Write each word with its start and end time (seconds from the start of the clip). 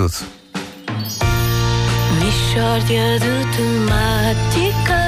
tudo. 0.00 0.14
Mishória 2.20 3.18
de 3.18 3.34
temáticas. 3.56 5.00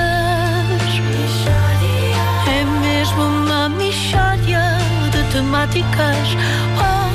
É 2.47 2.65
mesmo 2.65 3.23
uma 3.23 3.69
mishória 3.71 4.65
de 5.11 5.23
temáticas. 5.33 6.29
Oh, 6.77 7.09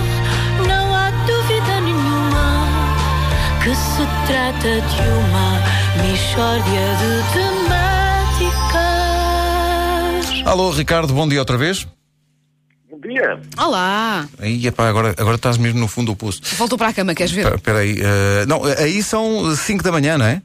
não 0.67 0.95
há 0.95 1.11
dúvida 1.27 1.81
nenhuma 1.81 2.67
que 3.63 3.75
se 3.75 4.07
trata 4.25 4.81
de 4.81 5.01
uma 5.21 5.49
mishória 6.01 6.85
de 7.01 7.11
temáticas. 7.33 8.57
Alô, 10.45 10.71
Ricardo, 10.71 11.13
bom 11.13 11.27
dia 11.27 11.39
outra 11.39 11.57
vez. 11.57 11.85
Dia. 13.07 13.39
Olá! 13.57 14.27
Aí, 14.37 14.67
epá, 14.67 14.89
agora, 14.89 15.15
agora 15.17 15.35
estás 15.37 15.57
mesmo 15.57 15.79
no 15.79 15.87
fundo 15.87 16.11
do 16.11 16.15
poço. 16.15 16.41
Voltou 16.57 16.77
para 16.77 16.89
a 16.89 16.93
cama, 16.93 17.15
queres 17.15 17.31
ver? 17.31 17.53
Espera 17.55 17.79
aí. 17.79 17.95
eh, 17.99 18.45
não, 18.47 18.61
aí 18.65 19.01
são 19.01 19.55
5 19.55 19.81
da 19.81 19.91
manhã, 19.93 20.17
não 20.17 20.25
é? 20.25 20.41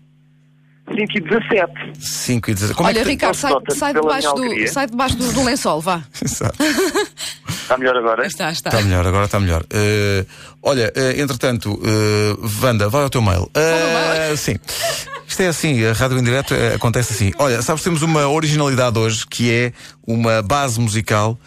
5 0.89 1.17
e 1.17 1.21
17. 1.21 1.73
5 1.99 2.51
e 2.51 2.55
16. 2.55 2.77
Como 2.77 2.89
Olha, 2.89 3.01
é 3.01 3.03
Ricardo, 3.03 3.35
sai, 3.35 3.53
sai 3.75 3.95
debaixo, 3.95 4.33
do, 4.35 4.69
sai 4.69 4.87
debaixo 4.87 5.17
do, 5.17 5.33
do 5.33 5.43
lençol, 5.45 5.81
vá. 5.81 6.03
Exato. 6.23 6.57
Está 7.49 7.79
melhor 7.79 7.97
agora? 7.97 8.27
Está, 8.27 8.53
está. 8.53 8.71
Está 8.71 8.83
melhor, 8.83 9.07
agora 9.07 9.25
está 9.25 9.41
melhor. 9.41 9.65
Eh, 9.73 10.25
olha, 10.63 10.93
eh, 10.95 11.21
entretanto, 11.21 11.81
eh, 11.85 12.37
Wanda, 12.63 12.89
vai 12.89 13.03
ao 13.03 13.11
teu 13.11 13.23
mail. 13.23 13.51
Eh, 13.55 14.37
sim. 14.37 14.57
Isto 15.27 15.43
é 15.43 15.49
assim, 15.49 15.85
a 15.85 15.93
rádio 15.95 16.19
em 16.19 16.23
direto 16.23 16.55
acontece 16.75 17.13
assim. 17.13 17.33
Olha, 17.39 17.63
sabes, 17.63 17.83
temos 17.83 18.03
uma 18.03 18.29
originalidade 18.29 18.99
hoje 18.99 19.27
que 19.27 19.51
é 19.51 19.73
uma 20.07 20.43
base 20.43 20.79
musical 20.79 21.39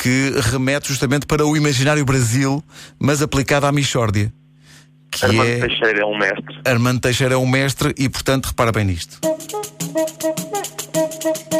que 0.00 0.32
remete 0.50 0.88
justamente 0.88 1.26
para 1.26 1.44
o 1.44 1.54
imaginário 1.54 2.02
Brasil, 2.04 2.64
mas 2.98 3.20
aplicada 3.20 3.68
à 3.68 3.72
Michórdia. 3.72 4.32
Que 5.10 5.26
Armando 5.26 5.50
é. 5.50 5.60
Teixeira 5.60 6.00
é 6.00 6.04
um 6.04 6.16
mestre. 6.16 6.60
Armando 6.64 7.00
Teixeira 7.00 7.34
é 7.34 7.36
um 7.36 7.46
mestre 7.46 7.94
e, 7.98 8.08
portanto, 8.08 8.46
repara 8.46 8.72
bem 8.72 8.84
nisto. 8.84 9.18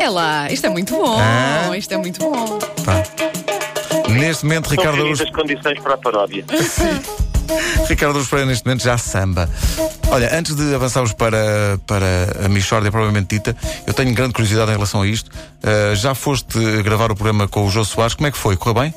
É 0.01 0.09
lá, 0.09 0.51
isto 0.51 0.67
é 0.67 0.71
muito 0.71 0.95
bom. 0.95 1.19
Ah. 1.21 1.77
Isto 1.77 1.95
é 1.95 1.97
muito 1.99 2.19
bom. 2.21 2.59
Pá. 2.85 3.03
Neste 4.09 4.45
momento, 4.45 4.69
São 4.69 4.77
Ricardo 4.77 4.97
reunidas 4.97 5.21
Araújo, 5.21 5.23
as 5.25 5.31
condições 5.31 5.81
para 5.81 5.95
a 5.95 5.99
paródia. 5.99 6.45
Ricardo 7.89 8.13
Araújo 8.13 8.31
Pereira, 8.31 8.51
neste 8.51 8.65
momento, 8.65 8.83
já 8.83 8.97
samba. 8.99 9.49
Olha, 10.11 10.37
antes 10.37 10.55
de 10.55 10.75
avançarmos 10.75 11.13
para, 11.13 11.79
para 11.87 12.45
a 12.45 12.49
Michórdia 12.49 12.91
propriamente 12.91 13.37
dita, 13.37 13.57
eu 13.87 13.95
tenho 13.95 14.15
grande 14.15 14.33
curiosidade 14.33 14.71
em 14.71 14.75
relação 14.75 15.03
a 15.03 15.07
isto. 15.07 15.29
Uh, 15.29 15.95
já 15.95 16.15
foste 16.15 16.59
gravar 16.83 17.11
o 17.13 17.15
programa 17.15 17.47
com 17.47 17.67
o 17.67 17.71
Jô 17.71 17.85
Soares, 17.85 18.15
como 18.15 18.27
é 18.27 18.31
que 18.31 18.39
foi? 18.39 18.57
Correu 18.57 18.83
bem? 18.83 18.95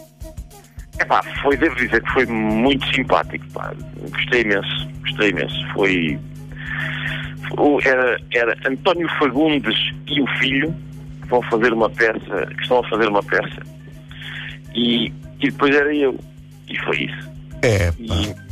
Epá, 1.00 1.24
foi, 1.42 1.58
devo 1.58 1.76
dizer 1.76 2.02
que 2.02 2.12
foi 2.12 2.26
muito 2.26 2.86
simpático. 2.94 3.46
Pá. 3.54 3.74
Gostei 4.12 4.42
imenso. 4.42 4.90
Gostei 5.02 5.30
imenso. 5.30 5.74
Foi. 5.74 6.20
Era, 7.86 8.18
era 8.34 8.56
António 8.68 9.08
Fagundes 9.20 9.78
e 10.08 10.22
o 10.22 10.28
filho 10.40 10.74
que 11.22 11.28
vão 11.28 11.42
fazer 11.44 11.72
uma 11.74 11.90
peça, 11.90 12.48
que 12.56 12.62
estão 12.62 12.80
a 12.80 12.90
fazer 12.90 13.08
uma 13.08 13.22
peça. 13.24 13.62
E, 14.74 15.08
e 15.40 15.52
depois 15.52 15.76
era 15.76 15.94
eu. 15.94 16.20
E 16.68 16.78
foi 16.80 17.04
isso. 17.04 17.32
É, 17.62 17.92
pá. 17.92 17.96
e 18.00 18.43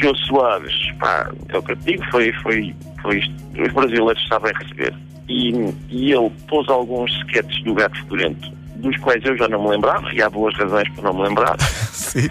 Jô 0.00 0.14
Soares, 0.16 0.92
pá, 0.98 1.30
é 1.48 1.58
o 1.58 1.62
que 1.62 1.72
eu 1.72 1.76
te 1.76 1.84
digo, 1.84 2.04
foi, 2.10 2.32
foi, 2.42 2.74
foi 3.00 3.18
isto. 3.18 3.34
Os 3.58 3.72
brasileiros 3.72 4.28
sabem 4.28 4.52
receber. 4.54 4.94
E, 5.28 5.50
e 5.88 6.12
ele 6.12 6.30
pôs 6.48 6.68
alguns 6.68 7.10
sketches 7.22 7.62
do 7.64 7.74
Gato 7.74 7.98
Fedorento, 8.02 8.52
dos 8.76 8.96
quais 8.98 9.24
eu 9.24 9.36
já 9.36 9.48
não 9.48 9.62
me 9.64 9.70
lembrava, 9.70 10.12
e 10.12 10.22
há 10.22 10.30
boas 10.30 10.54
razões 10.56 10.88
para 10.90 11.04
não 11.04 11.14
me 11.14 11.28
lembrar. 11.28 11.58
Sim. 11.92 12.28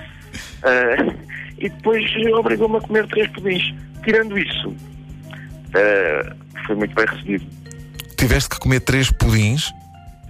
Ah, 0.63 1.13
e 1.57 1.69
depois 1.69 2.05
obrigou-me 2.37 2.77
a 2.77 2.81
comer 2.81 3.07
três 3.07 3.29
pudins. 3.31 3.73
Tirando 4.03 4.37
isso, 4.37 4.75
ah, 5.73 6.35
foi 6.67 6.75
muito 6.75 6.93
bem 6.95 7.05
recebido. 7.05 7.45
Tiveste 8.17 8.49
que 8.49 8.59
comer 8.59 8.79
três 8.81 9.11
pudins. 9.11 9.71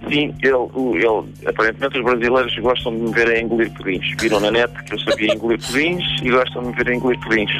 Sim, 0.08 0.32
ele, 0.40 1.02
ele, 1.04 1.48
aparentemente 1.48 1.98
os 1.98 2.04
brasileiros 2.04 2.58
gostam 2.58 2.96
de 2.96 3.02
me 3.02 3.12
ver 3.12 3.28
a 3.28 3.40
engolir 3.40 3.70
pudins. 3.72 4.06
Viram 4.20 4.40
na 4.40 4.50
net 4.50 4.72
que 4.84 4.94
eu 4.94 5.00
sabia 5.00 5.34
engolir 5.34 5.60
pudins 5.60 6.04
e 6.22 6.30
gostam 6.30 6.62
de 6.62 6.68
me 6.68 6.74
ver 6.74 6.88
a 6.88 6.94
engolir 6.94 7.20
pudins. 7.20 7.50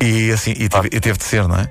E 0.00 0.30
assim, 0.30 0.52
e 0.52 0.68
teve, 0.68 0.88
e 0.92 1.00
teve 1.00 1.18
de 1.18 1.24
ser, 1.24 1.48
não 1.48 1.56
é? 1.56 1.68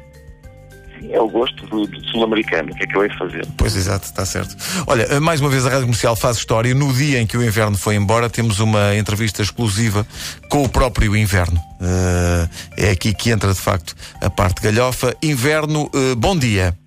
Sim, 1.00 1.14
é 1.14 1.22
o 1.22 1.30
gosto 1.30 1.66
do, 1.68 1.88
do 1.88 2.06
sul-americano. 2.10 2.72
O 2.72 2.76
que 2.76 2.84
é 2.84 2.88
que 2.88 2.98
eu 2.98 3.04
hei 3.04 3.10
de 3.10 3.18
fazer? 3.18 3.48
Pois 3.58 3.76
exato, 3.76 4.06
está 4.06 4.26
certo. 4.26 4.56
Olha, 4.86 5.20
mais 5.22 5.40
uma 5.40 5.50
vez 5.50 5.66
a 5.66 5.70
Rádio 5.70 5.86
Comercial 5.86 6.16
faz 6.16 6.38
história. 6.38 6.74
No 6.74 6.92
dia 6.92 7.22
em 7.22 7.28
que 7.28 7.38
o 7.38 7.44
inverno 7.44 7.78
foi 7.78 7.96
embora, 7.96 8.30
temos 8.30 8.60
uma 8.60 8.96
entrevista 8.96 9.42
exclusiva 9.42 10.06
com 10.50 10.64
o 10.64 10.70
próprio 10.70 11.16
inverno. 11.16 11.60
Eh, 11.82 12.88
é 12.88 12.92
aqui 12.92 13.14
que 13.14 13.30
entra 13.30 13.54
de 13.54 13.60
facto 13.60 13.96
a 14.22 14.30
parte 14.30 14.62
galhofa. 14.62 15.16
Inverno, 15.24 15.90
eh, 15.94 16.16
bom 16.16 16.38
dia. 16.38 16.78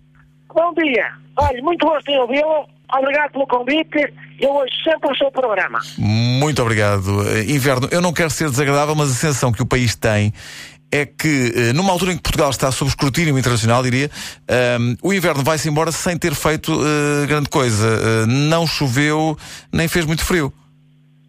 Bom 0.55 0.75
dia. 0.75 1.07
Olha, 1.37 1.63
muito 1.63 1.87
gosto 1.87 2.11
em 2.11 2.19
ouvi-lo. 2.19 2.80
Obrigado 2.99 3.33
pelo 3.33 3.47
convite. 3.47 4.13
Eu 4.39 4.51
hoje 4.51 4.73
sempre 4.83 5.13
o 5.13 5.17
seu 5.17 5.31
programa. 5.31 5.79
Muito 5.99 6.61
obrigado. 6.63 7.23
Eh, 7.29 7.53
Inverno, 7.53 7.89
eu 7.91 8.01
não 8.01 8.13
quero 8.13 8.31
ser 8.31 8.49
desagradável, 8.51 8.95
mas 8.95 9.11
a 9.11 9.15
sensação 9.15 9.53
que 9.53 9.63
o 9.63 9.67
país 9.67 9.95
tem 9.95 10.33
é 10.93 11.07
que, 11.07 11.53
eh, 11.55 11.73
numa 11.73 11.93
altura 11.93 12.13
em 12.13 12.17
que 12.17 12.23
Portugal 12.23 12.51
está 12.51 12.71
sob 12.73 12.89
escrutínio 12.89 13.39
internacional, 13.39 13.83
diria, 13.83 14.11
ehm, 14.49 14.97
o 15.03 15.13
inverno 15.13 15.45
vai-se 15.45 15.69
embora 15.69 15.93
sem 15.93 16.19
ter 16.19 16.35
feito 16.35 16.73
eh, 16.73 17.27
grande 17.27 17.49
coisa. 17.49 17.87
Eh, 17.87 18.27
não 18.27 18.67
choveu, 18.67 19.37
nem 19.73 19.87
fez 19.87 20.05
muito 20.05 20.25
frio. 20.25 20.53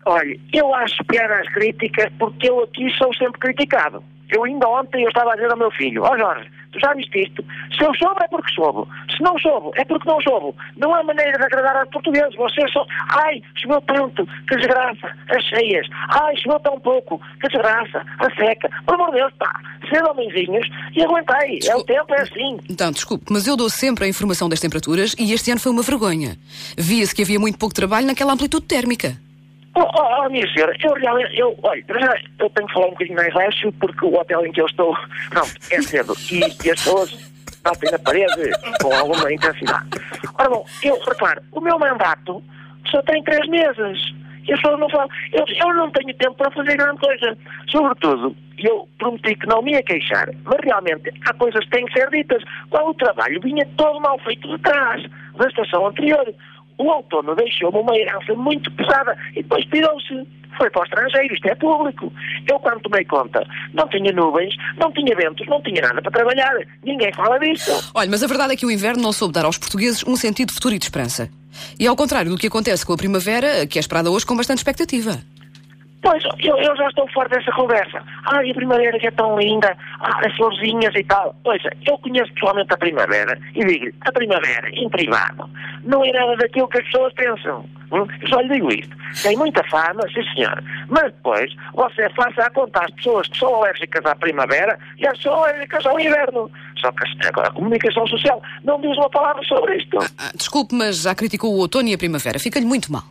Olha, 0.05 0.35
eu 0.51 0.73
acho 0.73 1.03
piada 1.05 1.35
as 1.35 1.47
críticas 1.53 2.11
porque 2.17 2.49
eu 2.49 2.63
aqui 2.63 2.89
sou 2.97 3.13
sempre 3.13 3.39
criticado. 3.39 4.03
Eu 4.29 4.43
ainda 4.45 4.67
ontem 4.67 5.03
eu 5.03 5.09
estava 5.09 5.33
a 5.33 5.35
dizer 5.35 5.51
ao 5.51 5.57
meu 5.57 5.69
filho, 5.71 6.03
ó 6.03 6.17
Jorge, 6.17 6.49
tu 6.71 6.79
já 6.79 6.93
viste 6.93 7.23
isto? 7.23 7.43
Se 7.77 7.83
eu 7.83 7.93
soube 7.95 8.23
é 8.23 8.27
porque 8.27 8.53
soube. 8.53 8.89
Se 9.15 9.21
não 9.21 9.37
soube 9.39 9.71
é 9.75 9.85
porque 9.85 10.07
não 10.07 10.21
soube. 10.21 10.57
Não 10.77 10.93
há 10.93 11.03
maneira 11.03 11.37
de 11.37 11.43
agradar 11.43 11.77
aos 11.77 11.89
portugueses. 11.89 12.35
Vocês 12.35 12.71
são, 12.71 12.85
ai, 13.09 13.41
choveu 13.55 13.81
tanto, 13.81 14.25
que 14.47 14.55
desgraça, 14.55 15.15
as 15.29 15.43
cheias. 15.45 15.87
Ai, 16.09 16.35
choveu 16.37 16.59
tão 16.59 16.79
pouco, 16.79 17.21
que 17.39 17.47
desgraça, 17.47 18.05
a 18.19 18.35
seca. 18.35 18.69
Por 18.85 18.95
amor 18.95 19.11
de 19.11 19.17
Deus, 19.17 19.33
pá, 19.37 19.59
ser 19.89 20.03
homenzinhos 20.03 20.67
e 20.95 21.03
aguentei. 21.03 21.59
É 21.67 21.75
o 21.75 21.83
tempo, 21.83 22.13
é 22.13 22.21
assim. 22.21 22.59
Então, 22.69 22.91
desculpe, 22.91 23.25
mas 23.29 23.47
eu 23.47 23.55
dou 23.55 23.69
sempre 23.69 24.05
a 24.05 24.07
informação 24.07 24.49
das 24.49 24.59
temperaturas 24.59 25.15
e 25.17 25.33
este 25.33 25.51
ano 25.51 25.59
foi 25.59 25.71
uma 25.71 25.83
vergonha. 25.83 26.37
Via-se 26.77 27.13
que 27.13 27.21
havia 27.21 27.39
muito 27.39 27.57
pouco 27.57 27.75
trabalho 27.75 28.07
naquela 28.07 28.33
amplitude 28.33 28.65
térmica. 28.65 29.17
Oh, 29.73 29.81
oh, 29.81 30.25
oh, 30.25 30.29
minha 30.29 30.45
senhora, 30.53 30.75
eu 30.83 30.93
realmente, 30.93 31.39
eu, 31.39 31.57
olha, 31.63 31.83
eu 32.39 32.49
tenho 32.49 32.67
que 32.67 32.73
falar 32.73 32.87
um 32.87 32.91
bocadinho 32.91 33.15
mais 33.15 33.33
baixo 33.33 33.71
porque 33.79 34.05
o 34.05 34.13
hotel 34.19 34.45
em 34.45 34.51
que 34.51 34.61
eu 34.61 34.65
estou, 34.65 34.93
pronto, 35.29 35.51
é 35.71 35.81
cedo 35.81 36.13
e, 36.29 36.39
e 36.39 36.71
as 36.71 36.83
pessoas 36.83 37.31
batem 37.63 37.91
na 37.91 37.99
parede 37.99 38.51
com 38.81 38.93
alguma 38.93 39.31
intensidade. 39.31 39.87
Ora 40.37 40.49
bom, 40.49 40.65
eu, 40.83 40.99
repare, 40.99 41.39
o 41.53 41.61
meu 41.61 41.79
mandato 41.79 42.43
só 42.89 43.01
tem 43.03 43.23
três 43.23 43.47
meses. 43.47 44.13
E 44.47 44.53
as 44.53 44.59
pessoas 44.59 44.79
não 44.79 44.89
falam, 44.89 45.07
eu, 45.31 45.45
eu 45.47 45.73
não 45.75 45.91
tenho 45.91 46.13
tempo 46.15 46.33
para 46.33 46.51
fazer 46.51 46.75
grande 46.75 46.99
coisa. 46.99 47.37
Sobretudo, 47.69 48.35
eu 48.57 48.87
prometi 48.97 49.35
que 49.35 49.47
não 49.47 49.61
me 49.61 49.73
ia 49.73 49.83
queixar, 49.83 50.29
mas 50.43 50.59
realmente 50.63 51.11
há 51.27 51.33
coisas 51.33 51.63
que 51.65 51.71
têm 51.71 51.85
que 51.85 51.93
ser 51.93 52.09
ditas. 52.09 52.43
Qual 52.69 52.89
o 52.89 52.93
trabalho 52.95 53.39
vinha 53.41 53.67
todo 53.77 54.01
mal 54.01 54.17
feito 54.19 54.47
de 54.47 54.61
trás, 54.63 55.05
da 55.37 55.47
estação 55.47 55.87
anterior. 55.87 56.33
O 56.81 56.87
outono 56.87 57.35
deixou-me 57.35 57.77
uma 57.77 57.95
herança 57.95 58.33
muito 58.33 58.71
pesada 58.71 59.15
e 59.33 59.43
depois 59.43 59.63
pirou-se. 59.65 60.27
Foi 60.57 60.69
para 60.71 60.81
o 60.81 60.83
estrangeiro, 60.83 61.33
isto 61.33 61.47
é 61.47 61.55
público. 61.55 62.11
Eu, 62.49 62.59
quando 62.59 62.81
tomei 62.81 63.05
conta, 63.05 63.45
não 63.73 63.87
tinha 63.87 64.11
nuvens, 64.11 64.53
não 64.77 64.91
tinha 64.91 65.15
ventos, 65.15 65.47
não 65.47 65.61
tinha 65.61 65.79
nada 65.81 66.01
para 66.01 66.11
trabalhar. 66.11 66.53
Ninguém 66.83 67.13
fala 67.13 67.37
disso. 67.37 67.91
Olha, 67.93 68.09
mas 68.09 68.23
a 68.23 68.27
verdade 68.27 68.53
é 68.53 68.55
que 68.55 68.65
o 68.65 68.71
inverno 68.71 69.01
não 69.01 69.13
soube 69.13 69.33
dar 69.33 69.45
aos 69.45 69.59
portugueses 69.59 70.03
um 70.05 70.15
sentido 70.15 70.51
futuro 70.51 70.73
e 70.73 70.79
de 70.79 70.85
esperança. 70.85 71.29
E 71.79 71.85
ao 71.85 71.95
contrário 71.95 72.31
do 72.31 72.37
que 72.37 72.47
acontece 72.47 72.83
com 72.83 72.93
a 72.93 72.97
primavera, 72.97 73.67
que 73.67 73.77
é 73.77 73.81
esperada 73.81 74.09
hoje 74.09 74.25
com 74.25 74.35
bastante 74.35 74.57
expectativa. 74.57 75.21
Pois, 76.01 76.23
eu, 76.39 76.57
eu 76.57 76.75
já 76.75 76.87
estou 76.87 77.07
fora 77.11 77.29
dessa 77.29 77.51
conversa. 77.51 78.01
Ai, 78.25 78.49
a 78.49 78.53
primavera 78.53 78.97
que 78.97 79.07
é 79.07 79.11
tão 79.11 79.37
linda, 79.39 79.77
ah, 79.99 80.21
as 80.25 80.35
florzinhas 80.35 80.93
e 80.95 81.03
tal. 81.03 81.35
Pois, 81.43 81.61
eu 81.85 81.97
conheço 81.99 82.33
pessoalmente 82.33 82.73
a 82.73 82.77
primavera 82.77 83.37
e 83.55 83.63
digo-lhe, 83.65 83.93
a 84.01 84.11
primavera, 84.11 84.69
em 84.69 84.89
privado, 84.89 85.47
não 85.83 86.03
é 86.03 86.11
nada 86.11 86.35
daquilo 86.37 86.67
que 86.67 86.79
as 86.79 86.85
pessoas 86.85 87.13
pensam. 87.13 87.65
Hum? 87.91 88.07
Só 88.29 88.39
lhe 88.39 88.49
digo 88.49 88.71
isto. 88.71 88.95
Tem 89.21 89.37
muita 89.37 89.63
fama, 89.65 90.01
sim 90.13 90.23
senhor. 90.33 90.63
Mas 90.87 91.13
depois, 91.13 91.53
você 91.73 92.09
faça 92.11 92.43
a 92.43 92.49
conta 92.49 92.79
às 92.83 92.91
pessoas 92.95 93.27
que 93.27 93.37
são 93.37 93.53
alérgicas 93.55 94.03
à 94.05 94.15
primavera 94.15 94.79
e 94.97 95.07
que 95.07 95.21
são 95.21 95.33
alérgicas 95.33 95.85
ao 95.85 95.99
inverno. 95.99 96.49
Só 96.79 96.91
que 96.93 97.27
agora, 97.27 97.49
a 97.49 97.51
comunicação 97.51 98.07
social 98.07 98.41
não 98.63 98.81
diz 98.81 98.97
uma 98.97 99.09
palavra 99.09 99.43
sobre 99.43 99.77
isto. 99.77 99.99
Ah, 100.17 100.31
desculpe, 100.33 100.73
mas 100.73 101.01
já 101.01 101.13
criticou 101.13 101.53
o 101.53 101.57
outono 101.59 101.89
e 101.89 101.93
a 101.93 101.97
primavera. 101.97 102.39
Fica-lhe 102.39 102.65
muito 102.65 102.91
mal. 102.91 103.03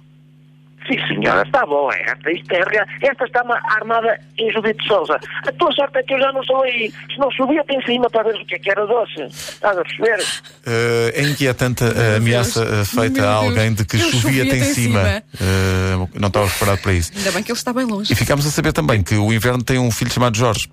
Sim, 0.91 1.07
senhora, 1.07 1.43
está 1.47 1.65
bom. 1.67 1.91
é 1.93 2.03
Esta, 2.11 2.31
isto 2.33 2.53
é 2.53 2.63
real. 2.69 2.87
Esta 3.03 3.25
está 3.25 3.45
ma- 3.45 3.61
armada 3.77 4.19
em 4.39 4.53
Judite 4.53 4.85
Souza. 4.87 5.19
A 5.47 5.53
tua 5.53 5.71
sorte 5.73 5.99
é 5.99 6.03
que 6.03 6.15
eu 6.15 6.19
já 6.21 6.33
não 6.33 6.41
estou 6.41 6.63
aí. 6.63 6.91
Se 7.13 7.19
não 7.19 7.31
subia 7.33 7.63
para 7.65 7.77
em 7.77 7.83
cima 7.85 8.11
para 8.11 8.25
ver 8.33 8.41
o 8.41 8.45
que 8.47 8.55
é 8.55 8.59
que 8.59 8.71
era 8.71 8.87
doce. 8.87 9.23
Estás 9.23 9.79
a 9.79 9.83
perceber? 9.83 10.19
Eh, 10.67 11.13
é 11.15 11.23
inquietante 11.23 11.85
a 11.85 12.17
ameaça 12.17 12.63
eh, 12.65 12.85
feita 12.85 13.21
a 13.23 13.41
Deus. 13.41 13.45
alguém 13.49 13.75
de 13.75 13.85
que 13.85 13.97
Eu 13.97 14.01
chovia-te 14.01 14.57
em 14.57 14.65
cima. 14.65 15.01
Eh, 15.41 16.09
não 16.19 16.29
estava 16.29 16.49
preparado 16.49 16.83
para 16.83 16.93
isso. 16.93 17.13
Ainda 17.17 17.31
bem 17.33 17.43
que 17.43 17.51
ele 17.53 17.59
está 17.59 17.73
bem 17.73 17.85
longe. 17.85 18.13
E 18.13 18.17
ficámos 18.17 18.47
a 18.47 18.51
saber 18.51 18.73
também 18.73 19.03
que 19.03 19.15
o 19.15 19.33
inverno 19.33 19.63
tem 19.63 19.79
um 19.79 19.91
filho 19.91 20.11
chamado 20.13 20.37
Jorge. 20.37 20.69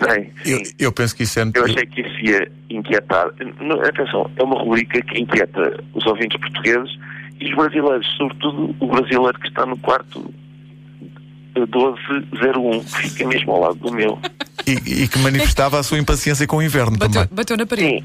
Bem, 0.00 0.32
Eu, 0.44 0.64
sim. 0.64 0.72
eu 0.78 0.92
penso 0.92 1.14
que 1.14 1.22
isso 1.24 1.38
é. 1.38 1.42
Eu 1.54 1.64
achei 1.64 1.86
que 1.86 2.00
isso 2.00 2.18
ia 2.24 2.50
inquietar. 2.70 3.26
Atenção, 3.88 4.30
é 4.36 4.42
uma 4.42 4.58
rubrica 4.60 5.00
que 5.02 5.20
inquieta 5.20 5.82
os 5.94 6.04
ouvintes 6.06 6.38
portugueses 6.40 6.90
e 7.42 7.50
os 7.50 7.56
brasileiros, 7.56 8.06
sobretudo 8.16 8.74
o 8.80 8.86
brasileiro 8.86 9.38
que 9.40 9.48
está 9.48 9.66
no 9.66 9.76
quarto 9.78 10.32
1201, 11.54 12.84
que 12.84 13.08
fica 13.08 13.26
mesmo 13.28 13.52
ao 13.52 13.60
lado 13.60 13.74
do 13.76 13.92
meu. 13.92 14.18
E, 14.66 15.02
e 15.02 15.08
que 15.08 15.18
manifestava 15.18 15.78
a 15.78 15.82
sua 15.82 15.98
impaciência 15.98 16.46
com 16.46 16.58
o 16.58 16.62
inverno 16.62 16.96
Bateu, 16.96 17.22
também. 17.22 17.28
bateu 17.32 17.56
na 17.56 17.66
parede. 17.66 18.04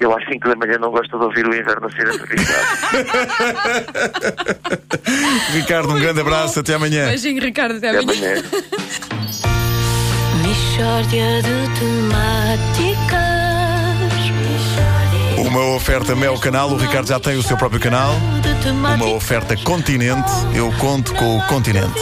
eu 0.00 0.16
às 0.16 0.24
5 0.26 0.48
da 0.48 0.56
manhã 0.56 0.78
não 0.78 0.90
gosto 0.90 1.16
de 1.18 1.24
ouvir 1.24 1.46
o 1.46 1.54
inverno 1.54 1.86
a 1.86 1.90
ser 1.90 2.08
entrevistado. 2.14 2.66
Ricardo, 5.52 5.90
um 5.94 6.00
grande 6.00 6.20
abraço, 6.20 6.60
até 6.60 6.74
amanhã. 6.74 7.06
Beijinho, 7.08 7.40
Ricardo. 7.42 7.76
Até 7.76 7.90
Até 7.90 7.98
amanhã. 7.98 8.32
amanhã. 8.32 8.42
oferta 16.00 16.16
Mel 16.16 16.38
Canal, 16.38 16.70
o 16.70 16.76
Ricardo 16.76 17.06
já 17.06 17.20
tem 17.20 17.36
o 17.36 17.42
seu 17.42 17.56
próprio 17.56 17.80
canal. 17.80 18.14
Uma 18.94 19.08
oferta 19.08 19.54
Continente, 19.56 20.30
eu 20.54 20.72
conto 20.78 21.12
com 21.14 21.36
o 21.36 21.46
Continente. 21.46 22.00